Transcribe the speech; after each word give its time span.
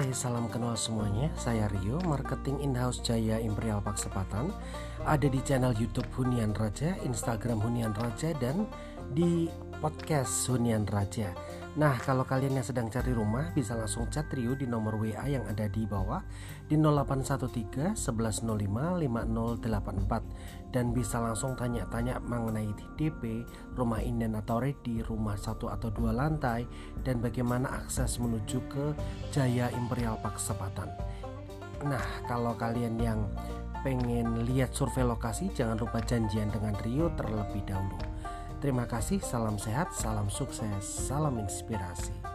Hai, 0.00 0.16
salam 0.16 0.48
kenal 0.48 0.80
semuanya. 0.80 1.28
Saya 1.36 1.68
Rio, 1.68 2.00
marketing 2.08 2.64
in-house 2.64 3.04
Jaya 3.04 3.36
Imperial 3.36 3.84
Paksepatan. 3.84 4.48
Ada 5.04 5.28
di 5.28 5.36
channel 5.44 5.76
YouTube 5.76 6.08
Hunian 6.16 6.56
Raja, 6.56 6.96
Instagram 7.04 7.60
Hunian 7.60 7.92
Raja, 7.92 8.32
dan 8.40 8.64
di 9.12 9.44
podcast 9.80 10.44
Hunian 10.52 10.84
Raja. 10.84 11.32
Nah, 11.80 11.96
kalau 12.04 12.28
kalian 12.28 12.60
yang 12.60 12.66
sedang 12.66 12.92
cari 12.92 13.16
rumah 13.16 13.48
bisa 13.56 13.72
langsung 13.72 14.04
chat 14.12 14.28
Rio 14.28 14.52
di 14.52 14.68
nomor 14.68 15.00
WA 15.00 15.24
yang 15.24 15.48
ada 15.48 15.64
di 15.72 15.88
bawah 15.88 16.20
di 16.68 16.76
0813 16.76 17.96
1105 17.96 18.44
5084 19.00 20.76
dan 20.76 20.92
bisa 20.92 21.16
langsung 21.24 21.56
tanya-tanya 21.56 22.20
mengenai 22.20 22.68
DP, 23.00 23.48
rumah 23.72 24.04
inden 24.04 24.36
atau 24.36 24.60
ready, 24.60 25.00
rumah 25.00 25.40
satu 25.40 25.72
atau 25.72 25.88
dua 25.88 26.12
lantai 26.12 26.68
dan 27.00 27.24
bagaimana 27.24 27.72
akses 27.80 28.20
menuju 28.20 28.60
ke 28.68 28.92
Jaya 29.32 29.72
Imperial 29.72 30.20
Paksepatan. 30.20 30.92
Nah, 31.88 32.04
kalau 32.28 32.52
kalian 32.52 33.00
yang 33.00 33.24
pengen 33.80 34.44
lihat 34.44 34.76
survei 34.76 35.08
lokasi 35.08 35.48
jangan 35.56 35.80
lupa 35.80 36.04
janjian 36.04 36.52
dengan 36.52 36.76
Rio 36.84 37.08
terlebih 37.16 37.64
dahulu. 37.64 38.09
Terima 38.60 38.84
kasih, 38.84 39.24
salam 39.24 39.56
sehat, 39.56 39.96
salam 39.96 40.28
sukses, 40.28 40.84
salam 40.84 41.40
inspirasi. 41.40 42.29